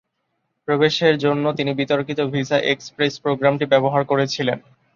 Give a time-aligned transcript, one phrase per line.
[0.67, 4.57] প্রবেশের জন্য তিনি বিতর্কিত ভিসা এক্সপ্রেস প্রোগ্রামটি ব্যবহার করেছিলেন।